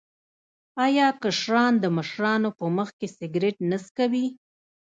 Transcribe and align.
آیا 0.85 1.07
کشران 1.23 1.73
د 1.79 1.85
مشرانو 1.97 2.49
په 2.59 2.65
مخ 2.77 2.89
کې 2.99 3.07
سګرټ 3.17 3.55
نه 3.69 3.77
څکوي؟ 3.85 4.27